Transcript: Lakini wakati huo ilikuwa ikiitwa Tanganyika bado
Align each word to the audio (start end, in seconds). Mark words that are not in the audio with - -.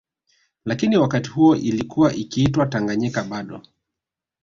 Lakini 0.65 0.97
wakati 0.97 1.29
huo 1.29 1.55
ilikuwa 1.55 2.13
ikiitwa 2.13 2.65
Tanganyika 2.65 3.23
bado 3.23 3.61